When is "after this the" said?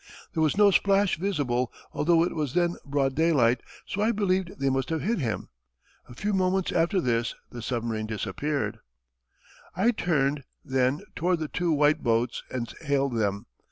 6.71-7.61